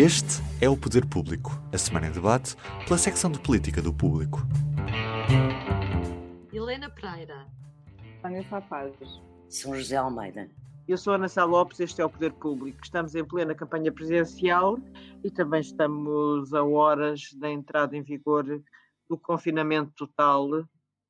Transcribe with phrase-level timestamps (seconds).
[0.00, 2.54] Este é o Poder Público, a semana em debate
[2.86, 4.38] pela secção de política do público.
[6.52, 7.48] Helena Pereira.
[8.22, 9.20] Vanessa Pazes.
[9.48, 10.48] São José Almeida.
[10.86, 12.78] Eu sou Ana Sá Lopes, este é o Poder Público.
[12.80, 14.78] Estamos em plena campanha presidencial
[15.24, 18.44] e também estamos a horas da entrada em vigor
[19.10, 20.48] do confinamento total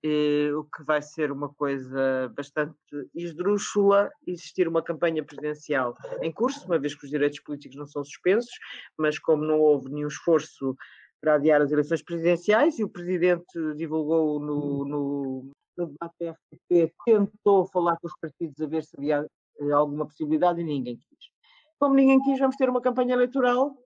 [0.04, 2.76] eh, o que vai ser uma coisa bastante
[3.14, 8.04] esdrúxula existir uma campanha presidencial em curso, uma vez que os direitos políticos não são
[8.04, 8.52] suspensos,
[8.96, 10.76] mas como não houve nenhum esforço
[11.20, 17.66] para adiar as eleições presidenciais e o Presidente divulgou no, no, no debate RTP, tentou
[17.66, 19.27] falar com os partidos a ver se havia
[19.60, 21.30] eh, alguma possibilidade e ninguém quis.
[21.78, 23.77] Como ninguém quis, vamos ter uma campanha eleitoral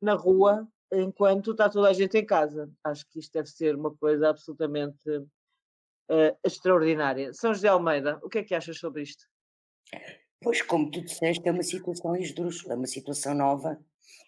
[0.00, 2.70] na rua enquanto está toda a gente em casa.
[2.84, 5.02] Acho que isto deve ser uma coisa absolutamente
[6.10, 7.32] uh, extraordinária.
[7.32, 9.24] São José Almeida, o que é que achas sobre isto?
[10.42, 13.78] Pois, como tu disseste, é uma situação esdrúxula, é uma situação nova,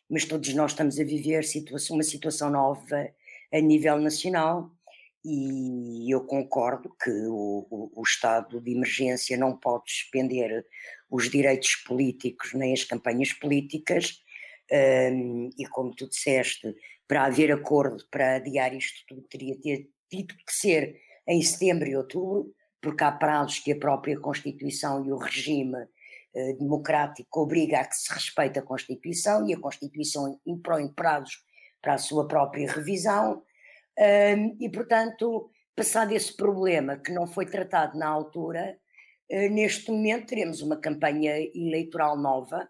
[0.08, 3.10] mas todos nós estamos a viver situação, uma situação nova
[3.52, 4.70] a nível nacional
[5.24, 10.66] e eu concordo que o, o, o, estado de emergência não pode suspender
[11.08, 14.20] os direitos políticos nem as campanhas políticas
[14.72, 16.74] um, e como tu disseste,
[17.06, 21.96] para haver acordo para adiar isto tudo teria ter, tido que ser em setembro e
[21.96, 25.86] outubro, porque há prazos que a própria Constituição e o regime
[26.34, 31.44] eh, democrático obriga a que se respeite a Constituição e a Constituição impõe prazos
[31.82, 33.42] para a sua própria revisão.
[33.98, 38.78] Um, e, portanto, passado esse problema que não foi tratado na altura,
[39.30, 42.66] uh, neste momento teremos uma campanha eleitoral nova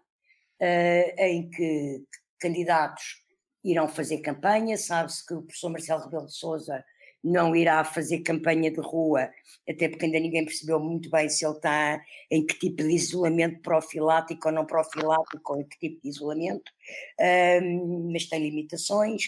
[0.61, 2.03] uh, em que
[2.39, 3.23] candidatos
[3.63, 6.83] irão fazer campanha, sabe-se que o professor Marcelo Rebelo de Sousa
[7.23, 9.29] não irá fazer campanha de rua,
[9.67, 13.61] até porque ainda ninguém percebeu muito bem se ele está em que tipo de isolamento
[13.61, 16.71] profilático ou não profilático, ou em que tipo de isolamento,
[17.63, 19.23] um, mas tem limitações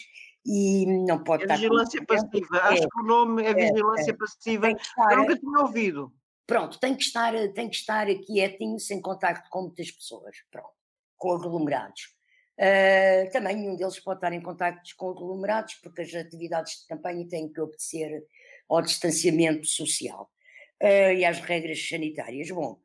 [0.46, 1.56] e não pode é estar.
[1.56, 5.38] Vigilância passiva, acho é, que o nome é, é vigilância é, passiva, estar, eu nunca
[5.38, 6.14] tinha ouvido.
[6.46, 10.74] Pronto, tem que estar, tem que estar quietinho, sem contacto com muitas pessoas, pronto,
[11.18, 12.15] com aglomerados.
[12.58, 17.28] Uh, também nenhum deles pode estar em contactos com aglomerados, porque as atividades de campanha
[17.28, 18.24] têm que obedecer
[18.70, 20.32] ao distanciamento social
[20.82, 22.50] uh, e às regras sanitárias.
[22.50, 22.80] Bom,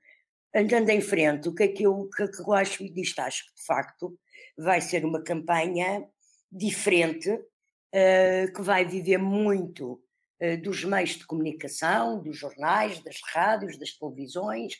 [0.55, 3.21] andando em frente, o que é que eu, que, é que eu acho disto?
[3.21, 4.19] Acho que de facto
[4.59, 6.05] vai ser uma campanha
[6.51, 10.03] diferente, uh, que vai viver muito
[10.63, 14.73] dos meios de comunicação, dos jornais, das rádios, das televisões,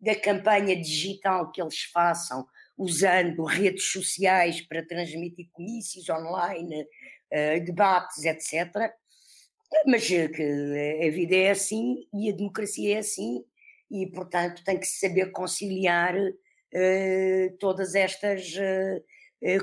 [0.00, 2.46] da campanha digital que eles façam
[2.76, 8.90] usando redes sociais para transmitir comícios online, uh, debates, etc.
[9.86, 13.44] Mas uh, que a vida é assim e a democracia é assim,
[13.90, 18.54] e portanto tem que saber conciliar uh, todas estas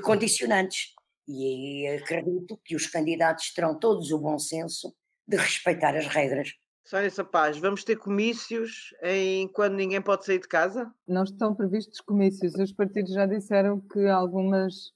[0.02, 0.94] condicionantes.
[1.26, 4.94] E acredito que os candidatos terão todos o bom senso
[5.26, 6.54] de respeitar as regras.
[6.88, 10.90] Sónia Sapaz, vamos ter comícios em quando ninguém pode sair de casa?
[11.06, 12.54] Não estão previstos comícios.
[12.54, 14.90] Os partidos já disseram que algumas.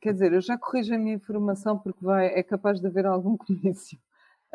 [0.00, 3.34] Quer dizer, eu já corrijo a minha informação porque vai, é capaz de haver algum
[3.44, 3.98] comício.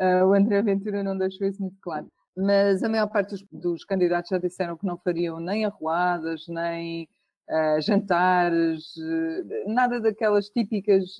[0.00, 2.10] Uh, o André Ventura não deixou isso muito claro.
[2.34, 7.06] Mas a maior parte dos, dos candidatos já disseram que não fariam nem arruadas, nem
[7.50, 11.18] uh, jantares, uh, nada daquelas típicas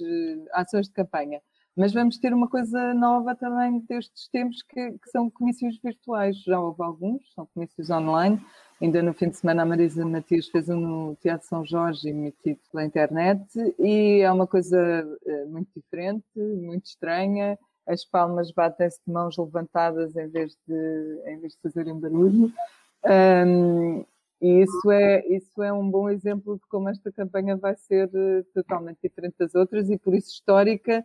[0.55, 1.43] ações de campanha.
[1.77, 6.43] Mas vamos ter uma coisa nova também destes tempos que, que, são comícios virtuais.
[6.43, 8.41] Já houve alguns, são comícios online.
[8.81, 12.61] Ainda no fim de semana a Marisa Matias fez um no Teatro São Jorge, emitido
[12.71, 13.45] pela internet,
[13.79, 14.79] e é uma coisa
[15.27, 17.59] eh, muito diferente, muito estranha.
[17.87, 22.53] As palmas batem-se de mãos levantadas em vez de, em vez de fazerem barulho.
[23.05, 24.05] Um,
[24.41, 28.43] e isso é, isso é um bom exemplo de como esta campanha vai ser eh,
[28.55, 31.05] totalmente diferente das outras e por isso histórica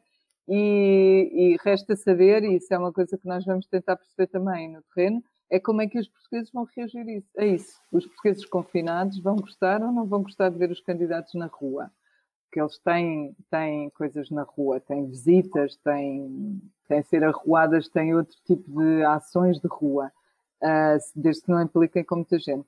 [0.53, 4.69] e, e, resta saber, e isso é uma coisa que nós vamos tentar perceber também
[4.69, 7.79] no terreno, é como é que os portugueses vão reagir a isso.
[7.89, 11.89] Os portugueses confinados vão gostar ou não vão gostar de ver os candidatos na rua?
[12.43, 18.35] Porque eles têm, têm coisas na rua, têm visitas, têm, têm ser arruadas, têm outro
[18.45, 20.11] tipo de ações de rua,
[20.61, 22.67] uh, desde que não impliquem com muita gente.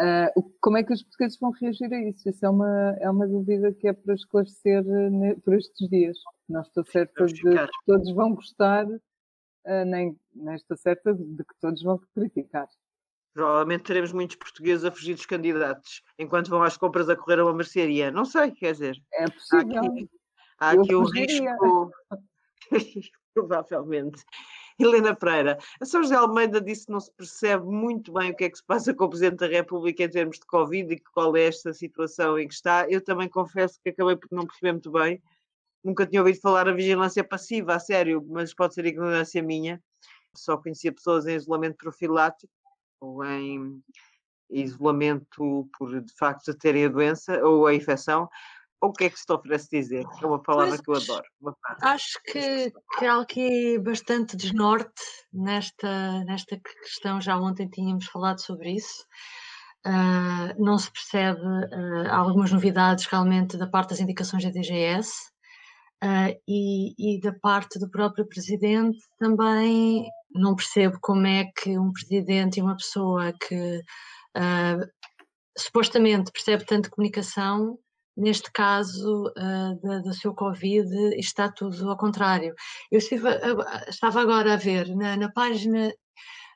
[0.00, 2.28] Uh, como é que os portugueses vão reagir a isso?
[2.28, 6.18] Isso é uma, é uma dúvida que é para esclarecer uh, por estes dias.
[6.48, 11.54] Não estou certa de que todos vão gostar, uh, nem, nem estou certa de que
[11.60, 12.68] todos vão criticar.
[13.34, 17.44] Provavelmente teremos muitos portugueses a fugir dos candidatos enquanto vão às compras a correr a
[17.44, 18.10] uma mercearia.
[18.10, 18.96] Não sei, quer dizer.
[19.12, 19.76] É possível.
[19.78, 20.10] Há aqui,
[20.58, 21.90] há aqui um risco.
[23.34, 24.22] Provavelmente.
[24.78, 28.44] Helena Pereira, a São José Almeida disse que não se percebe muito bem o que
[28.44, 31.36] é que se passa com o Presidente da República em termos de Covid e qual
[31.36, 32.86] é esta situação em que está.
[32.88, 35.22] Eu também confesso que acabei por não perceber muito bem.
[35.84, 39.82] Nunca tinha ouvido falar a vigilância passiva, a sério, mas pode ser ignorância minha.
[40.34, 42.52] Só conhecia pessoas em isolamento profilático
[43.00, 43.82] ou em
[44.52, 48.28] isolamento por de facto terem a doença ou a infecção,
[48.82, 50.04] o que é que se te oferece dizer?
[50.20, 51.56] É uma palavra pois, que eu adoro.
[51.82, 55.02] Acho que, que há aqui bastante desnorte
[55.32, 57.20] nesta, nesta questão.
[57.20, 59.06] Já ontem tínhamos falado sobre isso.
[59.86, 65.10] Uh, não se percebe uh, algumas novidades realmente da parte das indicações da DGS
[66.02, 71.92] uh, e, e, da parte do próprio presidente também não percebo como é que um
[71.92, 73.82] presidente e uma pessoa que
[75.58, 77.76] supostamente percebe tanto comunicação
[78.16, 80.88] neste caso uh, do seu Covid,
[81.18, 82.54] está tudo ao contrário.
[82.90, 83.28] Eu estive,
[83.88, 85.92] estava agora a ver na, na, página.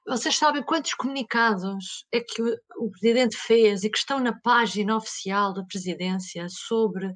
[0.06, 4.96] Vocês sabem quantos comunicados é que o, o, Presidente fez e que estão na página
[4.96, 7.12] oficial da Presidência sobre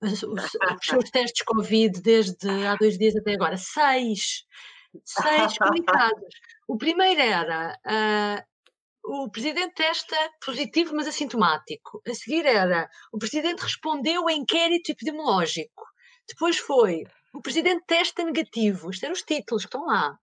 [0.00, 0.50] os, os
[0.82, 3.56] seus testes Covid desde há dois dias até agora?
[3.56, 4.44] Seis!
[5.04, 6.34] Seis comunicados.
[6.68, 8.51] O primeiro era uh,
[9.04, 12.02] o presidente testa positivo, mas assintomático.
[12.06, 15.84] A seguir era o presidente respondeu a inquérito epidemiológico.
[16.28, 17.04] Depois foi
[17.34, 18.90] o presidente testa negativo.
[18.90, 20.16] Isto eram os títulos que estão lá.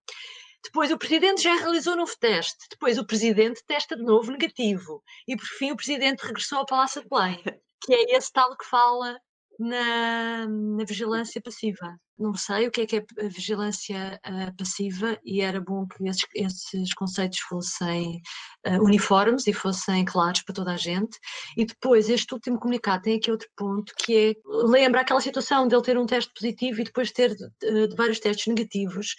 [0.64, 2.66] Depois o presidente já realizou novo teste.
[2.70, 5.04] Depois o presidente testa de novo negativo.
[5.28, 7.42] E por fim o presidente regressou ao Palácio de Belém,
[7.82, 9.20] que é esse tal que fala
[9.60, 15.18] na, na vigilância passiva não sei o que é que é a vigilância uh, passiva
[15.24, 18.22] e era bom que esses, esses conceitos fossem
[18.68, 21.18] uh, uniformes e fossem claros para toda a gente.
[21.56, 24.34] E depois, este último comunicado tem aqui outro ponto que é,
[24.68, 28.20] lembra aquela situação de ele ter um teste positivo e depois ter de, de vários
[28.20, 29.16] testes negativos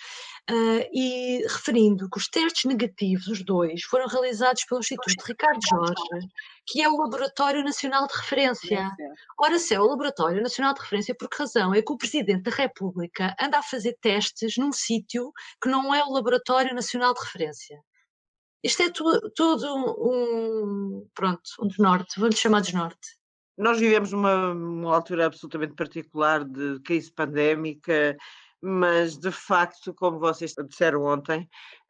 [0.92, 6.28] e referindo que os testes negativos, os dois, foram realizados pelo Instituto Ricardo Jorge,
[6.66, 8.90] que é o Laboratório Nacional de Referência.
[9.38, 12.42] Ora, se é o Laboratório Nacional de Referência, por que razão é que o Presidente
[12.42, 15.32] da República República anda a fazer testes num sítio
[15.62, 17.80] que não é o Laboratório Nacional de Referência.
[18.62, 19.66] Isto é tudo,
[19.98, 23.18] um, pronto, um desnorte, vou-lhe chamar desnorte.
[23.56, 28.16] Nós vivemos uma altura absolutamente particular de crise pandémica,
[28.60, 31.48] mas de facto, como vocês disseram ontem,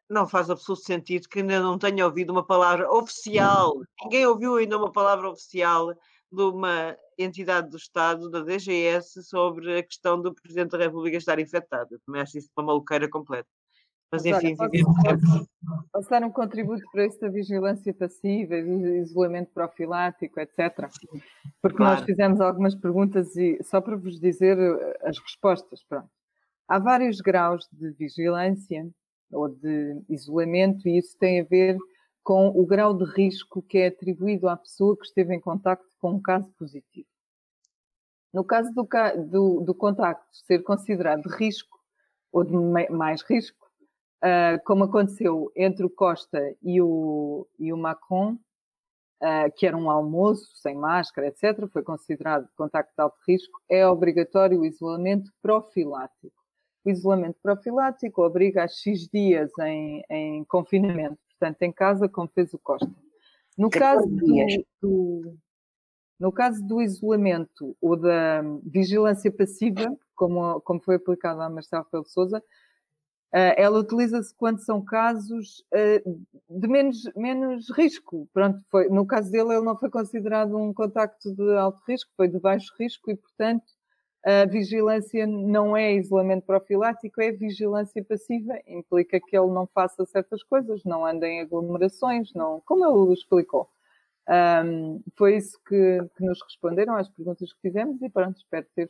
[0.09, 3.73] não faz absoluto sentido que ainda não tenha ouvido uma palavra oficial.
[4.03, 5.93] Ninguém ouviu ainda uma palavra oficial
[6.31, 11.39] de uma entidade do Estado, da DGS, sobre a questão do Presidente da República estar
[11.39, 11.95] infectado.
[11.95, 13.47] Eu também acho isso uma maluqueira completa.
[14.11, 14.69] Mas enfim, Olha,
[15.17, 15.49] posso,
[15.93, 20.89] posso, dar um contributo para da vigilância passiva, isolamento profilático, etc.
[21.61, 21.95] Porque claro.
[21.95, 26.09] nós fizemos algumas perguntas e só para vos dizer eh, as respostas, pronto.
[26.67, 28.85] Há vários graus de vigilância
[29.31, 31.77] ou de isolamento e isso tem a ver
[32.21, 36.11] com o grau de risco que é atribuído à pessoa que esteve em contacto com
[36.11, 37.07] um caso positivo.
[38.33, 38.87] No caso do,
[39.29, 41.77] do, do contacto ser considerado de risco
[42.31, 42.55] ou de
[42.89, 43.67] mais risco,
[44.23, 48.33] uh, como aconteceu entre o Costa e o, e o Macron,
[49.21, 53.85] uh, que era um almoço sem máscara, etc., foi considerado contacto de alto risco, é
[53.85, 56.41] obrigatório o isolamento profilático.
[56.85, 62.53] O isolamento profilático obriga a X dias em, em confinamento portanto, em casa, como fez
[62.53, 62.89] o Costa.
[63.57, 64.25] No caso do,
[64.79, 65.37] do,
[66.21, 72.05] no caso do isolamento ou da vigilância passiva, como, como foi aplicado à Marcelo Pelo
[72.05, 72.41] Souza,
[73.33, 78.27] Uh, ela utiliza-se quando são casos uh, de menos, menos risco.
[78.33, 82.27] Pronto, foi, no caso dele, ele não foi considerado um contacto de alto risco, foi
[82.27, 83.63] de baixo risco e, portanto,
[84.25, 88.59] a vigilância não é isolamento profilático, é vigilância passiva.
[88.67, 93.69] Implica que ele não faça certas coisas, não ande em aglomerações, não, como ele explicou.
[94.29, 98.89] Um, foi isso que, que, nos responderam às perguntas que fizemos e pronto, espero ter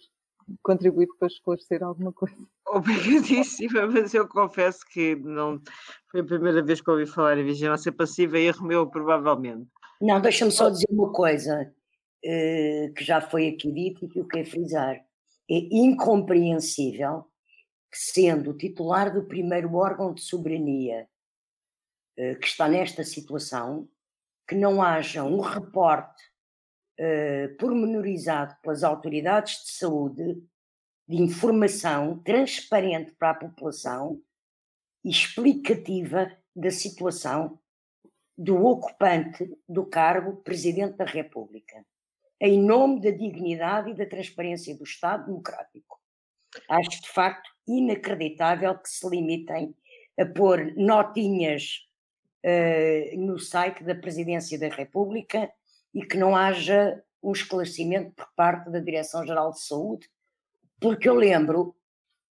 [0.62, 2.36] contribuído para esclarecer alguma coisa.
[2.68, 5.62] Obrigadíssima, mas eu confesso que não
[6.10, 9.68] foi a primeira vez que ouvi falar em vigilância passiva e erro meu, provavelmente.
[10.02, 11.72] Não, deixa-me só dizer uma coisa
[12.26, 15.02] uh, que já foi aqui dito e que eu quero frisar
[15.52, 17.26] é incompreensível
[17.92, 21.10] que, sendo o titular do primeiro órgão de soberania
[22.18, 23.90] eh, que está nesta situação,
[24.52, 26.22] que não haja um reporte
[27.00, 30.44] uh, pormenorizado pelas autoridades de saúde
[31.08, 34.22] de informação transparente para a população
[35.06, 37.58] explicativa da situação
[38.38, 41.86] do ocupante do cargo Presidente da República,
[42.38, 45.98] em nome da dignidade e da transparência do Estado Democrático.
[46.68, 49.74] Acho de facto inacreditável que se limitem
[50.20, 51.90] a pôr notinhas
[53.18, 55.52] no site da Presidência da República
[55.94, 60.10] e que não haja um esclarecimento por parte da Direção-Geral de Saúde,
[60.80, 61.76] porque eu lembro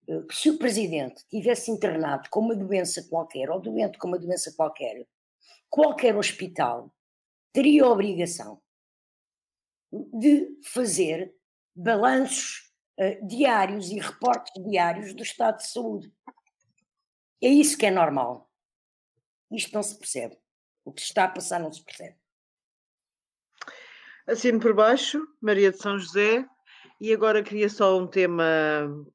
[0.08, 4.20] uh, que se o Presidente tivesse internado com uma doença qualquer, ou doente com uma
[4.20, 5.06] doença qualquer,
[5.70, 6.94] qualquer hospital
[7.52, 8.62] teria a obrigação
[9.92, 11.34] de fazer
[11.76, 16.14] balanços uh, diários e reportes diários do estado de saúde.
[17.42, 18.47] É isso que é normal.
[19.52, 20.38] Isto não se percebe.
[20.84, 22.16] O que está a passar não se percebe.
[24.26, 26.46] Assino por baixo, Maria de São José,
[27.00, 28.44] e agora queria só um tema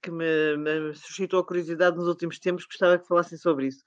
[0.00, 3.84] que me, me suscitou a curiosidade nos últimos tempos, gostava que falassem sobre isso.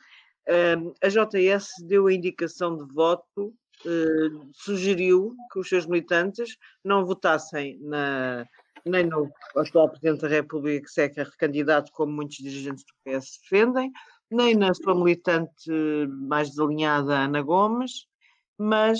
[0.48, 3.48] Uh, a JS deu a indicação de voto,
[3.86, 8.46] uh, sugeriu que os seus militantes não votassem na,
[8.86, 13.40] nem no atual Presidente da República, que se é recandidato, como muitos dirigentes do PS
[13.42, 13.92] defendem,
[14.32, 15.72] nem na sua militante
[16.28, 18.08] mais desalinhada Ana Gomes,
[18.58, 19.00] mas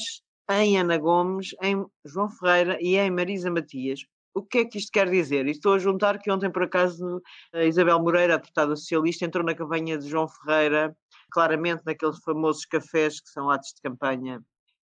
[0.50, 4.02] em Ana Gomes, em João Ferreira e em Marisa Matias.
[4.34, 5.48] O que é que isto quer dizer?
[5.48, 7.22] Estou a juntar que ontem, por acaso,
[7.54, 10.96] a Isabel Moreira, a deputada socialista, entrou na campanha de João Ferreira,
[11.32, 14.42] claramente naqueles famosos cafés que são atos de campanha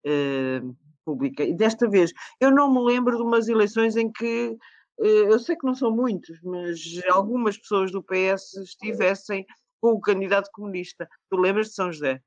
[0.05, 0.61] eh,
[1.05, 1.45] pública.
[1.45, 4.57] E desta vez, eu não me lembro de umas eleições em que,
[5.01, 6.79] eh, eu sei que não são muitos, mas
[7.11, 9.47] algumas pessoas do PS estivessem
[9.81, 11.09] com o candidato comunista.
[11.31, 12.21] Tu lembras de São José?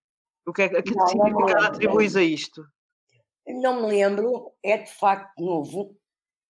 [0.46, 2.65] O que é que não, significado atribuis a isto?
[3.48, 5.98] Não me lembro, é de facto novo.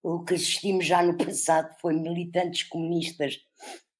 [0.04, 3.38] O que assistimos já no passado foi militantes comunistas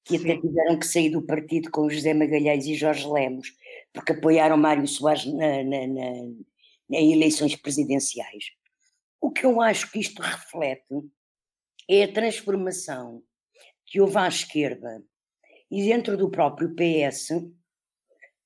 [0.04, 0.24] que Sim.
[0.24, 3.48] até tiveram que sair do partido com José Magalhães e Jorge Lemos,
[3.92, 8.46] porque apoiaram Mário Soares na, na, na, em eleições presidenciais.
[9.20, 11.08] O que eu acho que isto reflete
[11.88, 13.22] é a transformação
[13.86, 15.02] que houve à esquerda
[15.72, 17.50] e dentro do próprio PS, uh,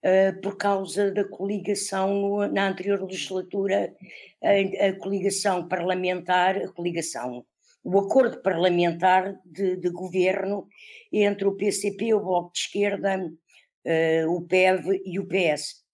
[0.01, 3.93] eh, por causa da coligação no, na anterior legislatura,
[4.41, 7.45] a, a, coligação parlamentar, a coligação,
[7.83, 10.69] o acordo parlamentar de, de governo
[11.13, 15.85] entre o PCP, o Bloco de Esquerda, uh, o PEV e o PS.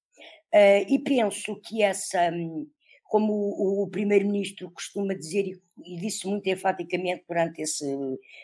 [0.53, 2.31] Uh, eh, e penso que essa,
[3.05, 7.87] como o, o primeiro-ministro costuma dizer, e, e, disse muito enfaticamente durante esse,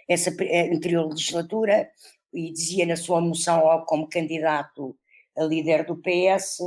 [0.08, 1.90] essa anterior legislatura,
[2.32, 4.96] e dizia na sua moção como candidato
[5.36, 6.60] a líder do PS,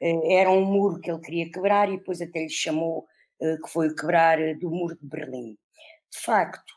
[0.00, 3.06] eh, era um muro que ele queria quebrar e depois até lhe chamou
[3.40, 5.58] eh, que foi o quebrar do muro de Berlim.
[6.10, 6.72] De facto,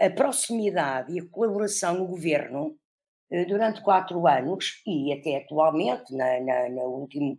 [0.00, 2.76] a, proximidade e a colaboração no governo
[3.30, 7.38] eh, durante quatro anos e até atualmente, na, na, no último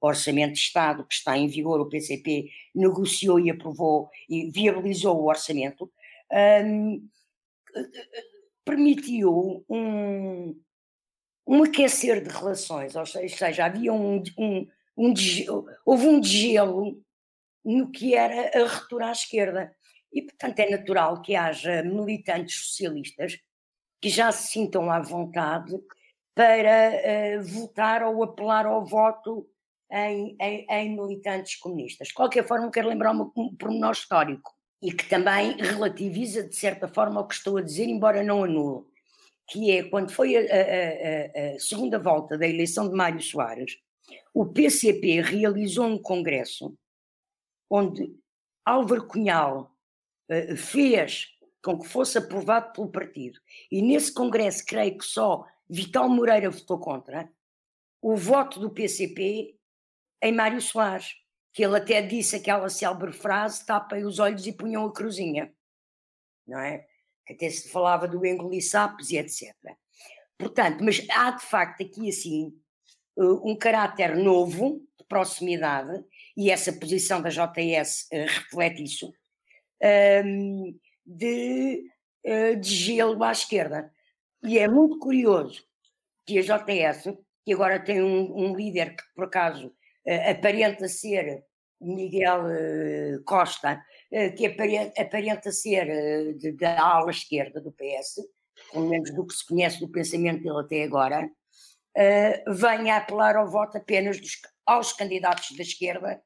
[0.00, 5.28] Orçamento de Estado que está em vigor, o PCP negociou e aprovou e viabilizou o
[5.28, 5.90] orçamento,
[6.62, 7.08] um,
[8.64, 10.60] permitiu um,
[11.46, 14.66] um aquecer de relações, ou seja, havia um, um,
[14.96, 15.14] um
[15.84, 17.02] houve um degelo
[17.64, 19.74] no que era a ruptura à esquerda.
[20.12, 23.38] E, portanto, é natural que haja militantes socialistas
[24.00, 25.72] que já se sintam à vontade
[26.34, 29.48] para uh, votar ou apelar ao voto
[29.90, 32.08] em, em, em, militantes comunistas.
[32.08, 34.53] De qualquer forma, quero lembrar um, um pormenor histórico
[34.84, 38.84] e que também relativiza, de certa forma, o que estou a dizer, embora não anule,
[39.48, 43.78] que é quando foi a, a, a, segunda volta da eleição de Mário Soares,
[44.34, 46.76] o PCP realizou um congresso
[47.70, 48.14] onde
[48.62, 49.74] Álvaro Cunhal
[50.30, 51.28] uh, fez
[51.62, 53.40] com que fosse aprovado pelo partido,
[53.72, 57.32] e nesse congresso creio que só Vital Moreira votou contra,
[58.02, 59.56] o voto do PCP
[60.22, 61.23] em Mário Soares
[61.54, 65.54] que ele até disse aquela célebre frase: tapem os olhos e punham a cruzinha,
[66.46, 66.84] não é?
[67.24, 69.54] Que até se falava do engolir sapos e etc.
[70.36, 72.52] Portanto, mas há de facto aqui assim
[73.16, 76.04] eh, um caráter novo de proximidade,
[76.36, 79.14] e essa posição da JS uh, reflete isso,
[79.80, 81.84] ehm, de,
[82.26, 83.92] uh, de gelo à esquerda.
[84.42, 85.64] E é muito curioso
[86.26, 89.72] que a JS, que agora tem um, um líder que por acaso
[90.06, 91.44] aparenta ser
[91.80, 93.82] Miguel uh, Costa,
[94.12, 95.88] uh, que aparenta, ser
[96.56, 98.22] da ala esquerda do PS,
[98.72, 101.28] pelo menos do que se conhece do pensamento dele até agora,
[102.48, 106.20] venha apelar ao voto apenas dos, aos candidatos da esquerda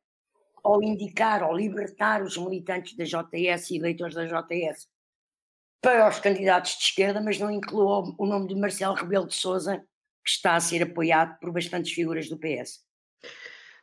[0.65, 4.89] ao indicar, ao libertar os militantes da JS e eleitores da JS
[5.81, 9.79] para os candidatos de esquerda, mas não incluiu o nome de Marcelo Rebelo de Sousa,
[10.25, 12.81] que está a ser apoiado por bastantes figuras do PS.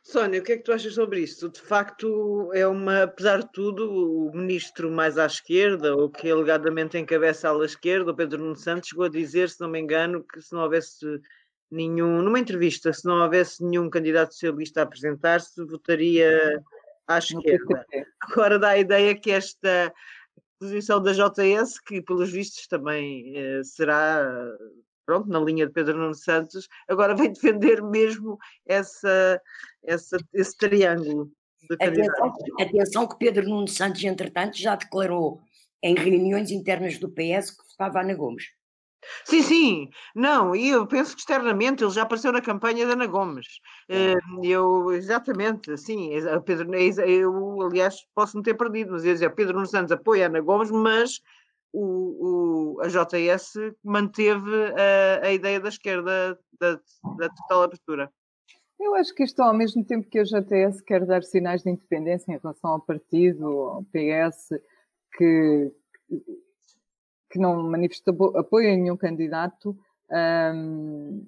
[0.08, 1.48] Sónia, o que é que tu achas sobre isso?
[1.48, 6.96] De facto, é uma, apesar de tudo, o ministro mais à esquerda, ou que alegadamente
[6.96, 10.22] encabeça a ala esquerda, o Pedro Nuno Santos, chegou a dizer, se não me engano,
[10.22, 11.04] que se não houvesse
[11.68, 16.62] nenhum, numa entrevista, se não houvesse nenhum candidato socialista a apresentar-se, votaria
[17.08, 17.84] à esquerda.
[18.20, 19.92] Agora dá a ideia que esta
[20.60, 24.24] posição da JS, que pelos vistos também eh, será
[25.06, 28.36] pronto, na linha de Pedro Nuno Santos, agora vem defender mesmo
[28.66, 29.40] essa,
[29.82, 31.30] essa, esse triângulo.
[31.80, 35.40] Atenção, atenção que Pedro Nuno Santos, entretanto, já declarou
[35.82, 38.44] em reuniões internas do PS que votava Ana Gomes.
[39.24, 43.06] Sim, sim, não, e eu penso que externamente ele já apareceu na campanha da Ana
[43.06, 43.46] Gomes.
[43.88, 46.10] Eh, eu, exatamente, sim,
[46.44, 50.28] Pedro, eu, aliás, posso me ter perdido, mas ia dizer, Pedro Nuno Santos apoia a
[50.28, 51.20] Ana Gomes, mas
[51.78, 53.52] o, o, a JS
[53.84, 56.80] manteve a, a ideia da esquerda da,
[57.18, 58.10] da total abertura.
[58.80, 62.32] Eu acho que isto, ao mesmo tempo que a JTS quer dar sinais de independência
[62.32, 64.48] em relação ao partido, ao PS,
[65.16, 65.72] que,
[67.30, 69.76] que não manifesta apoio a nenhum candidato,
[70.10, 71.26] um,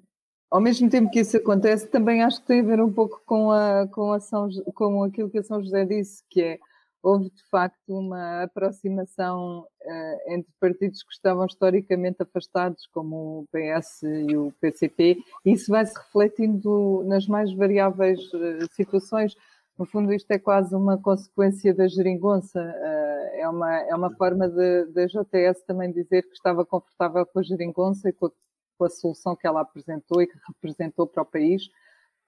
[0.49, 3.51] ao mesmo tempo que isso acontece, também acho que tem a ver um pouco com,
[3.51, 6.59] a, com, a São, com aquilo que a São José disse, que é
[7.01, 14.03] houve de facto uma aproximação uh, entre partidos que estavam historicamente afastados, como o PS
[14.03, 19.35] e o PCP, e isso vai se refletindo nas mais variáveis uh, situações.
[19.77, 24.49] No fundo, isto é quase uma consequência da geringonça, uh, é, uma, é uma forma
[24.49, 28.31] da JTS também dizer que estava confortável com a geringonça e com a,
[28.77, 31.69] com a solução que ela apresentou e que representou para o país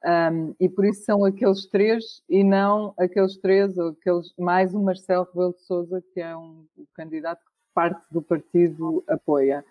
[0.04, 4.80] um, e por isso são aqueles três e não aqueles três ou aqueles mais o
[4.82, 9.64] Marcelo Rebelo de Sousa, que é um, um candidato que parte do partido apoia.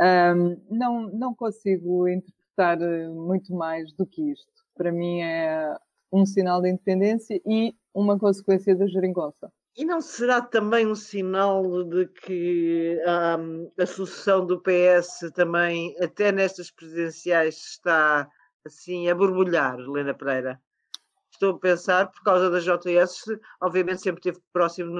[0.00, 4.50] Um, não, não consigo interpretar eh, muito mais do que isto.
[4.76, 5.74] Para mim é
[6.12, 9.50] um sinal de independência e uma consequência da geringonça.
[9.76, 12.98] E não será também um sinal de que
[13.38, 18.28] um, a sucessão do PS também, até nestas presidenciais, está
[18.66, 20.60] assim a borbulhar, Helena Pereira.
[21.30, 23.24] Estou a pensar, por causa da JS,
[23.60, 24.94] obviamente sempre esteve próximo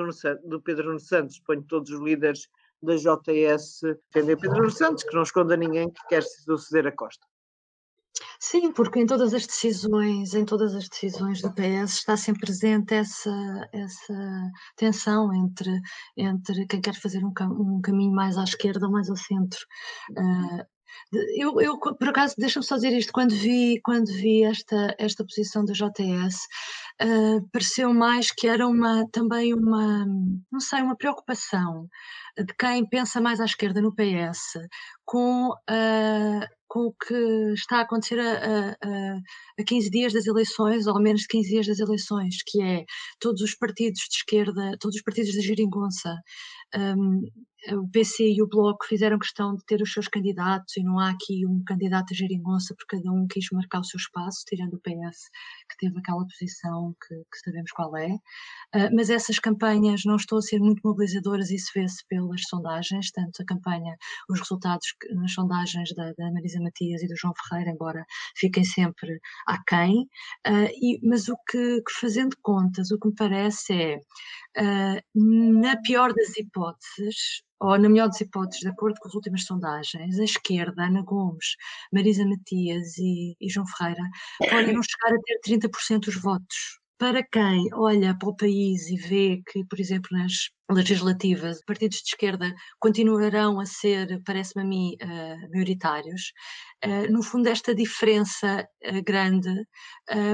[0.45, 2.49] do Pedro Nuno Santos, ponho todos os líderes
[2.83, 3.81] da JS
[4.13, 7.27] defender Pedro Nuno Santos, que não esconda ninguém que quer suceder a Costa.
[8.39, 12.95] Sim, porque em todas as decisões, em todas as decisões do PS está sempre presente
[12.95, 15.81] essa, essa tensão entre,
[16.17, 19.61] entre quem quer fazer um, um caminho mais à esquerda ou mais ao centro.
[20.11, 20.76] Uh,
[21.37, 25.65] eu, eu por acaso, deixa-me só dizer isto, quando vi, quando vi esta, esta posição
[25.65, 26.37] da JS,
[27.03, 30.07] uh, pareceu mais que era uma, também uma,
[30.51, 31.89] não sei, uma preocupação
[32.37, 34.59] de quem pensa mais à esquerda no PS
[35.05, 37.15] com, uh, com o que
[37.55, 39.17] está a acontecer a, a,
[39.59, 42.85] a 15 dias das eleições, ou ao menos 15 dias das eleições, que é
[43.21, 46.15] todos os partidos de esquerda, todos os partidos da geringonça
[46.75, 47.23] um,
[47.75, 51.11] o PC e o Bloco fizeram questão de ter os seus candidatos e não há
[51.11, 54.81] aqui um candidato a geringonça porque cada um quis marcar o seu espaço, tirando o
[54.81, 55.29] PS,
[55.69, 58.15] que teve aquela posição que, que sabemos qual é.
[58.75, 63.43] Uh, mas essas campanhas não estão a ser muito mobilizadoras, isso vê-se pelas sondagens, tanto
[63.43, 63.97] a campanha,
[64.29, 68.05] os resultados nas sondagens da, da Marisa Matias e do João Ferreira, embora
[68.37, 70.03] fiquem sempre aquém,
[70.47, 75.77] uh, e, mas o que, que, fazendo contas, o que me parece é, uh, na
[75.83, 80.25] pior das hipóteses, ou na melhor das hipóteses, de acordo com as últimas sondagens, a
[80.25, 81.57] esquerda, Ana Gomes,
[81.93, 84.03] Marisa Matias e, e João Ferreira,
[84.51, 86.79] podem não chegar a ter 30% dos votos.
[86.99, 92.09] Para quem olha para o país e vê que, por exemplo, nas legislativas, partidos de
[92.09, 96.33] esquerda continuarão a ser, parece-me a mim, uh, maioritários,
[96.85, 99.65] uh, no fundo, esta diferença uh, grande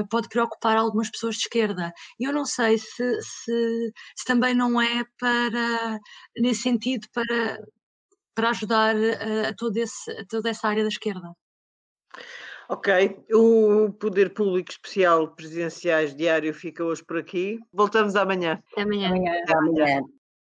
[0.09, 1.91] pode preocupar algumas pessoas de esquerda.
[2.19, 5.99] E eu não sei se, se, se, também não é para,
[6.37, 7.57] nesse sentido, para,
[8.35, 11.33] para ajudar a, todo esse, a toda essa área da esquerda.
[12.69, 17.59] Ok, o Poder Público Especial Presidenciais Diário fica hoje por aqui.
[17.71, 18.61] Voltamos amanhã.
[18.71, 19.07] Até amanhã.
[19.07, 19.41] amanhã.
[19.43, 20.01] Até amanhã.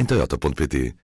[0.00, 0.94] em Toyota.pt